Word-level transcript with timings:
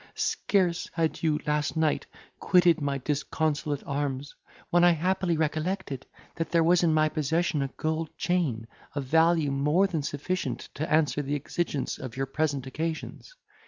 —Scarce 0.15 0.89
had 0.93 1.21
you, 1.21 1.39
last 1.45 1.77
night, 1.77 2.07
quitted 2.39 2.81
my 2.81 2.97
disconsolate 2.97 3.83
arms, 3.85 4.33
when 4.71 4.83
I 4.83 4.93
happily 4.93 5.37
recollected 5.37 6.07
that 6.37 6.49
there 6.49 6.63
was 6.63 6.81
in 6.81 6.91
my 6.91 7.07
possession 7.07 7.61
a 7.61 7.67
gold 7.77 8.09
chain, 8.17 8.67
of 8.95 9.03
value 9.03 9.51
more 9.51 9.85
than 9.85 10.01
sufficient 10.01 10.69
to 10.73 10.91
answer 10.91 11.21
the 11.21 11.35
exigence 11.35 11.99
of 11.99 12.17
your 12.17 12.25
present 12.25 12.65
occasions. 12.65 13.35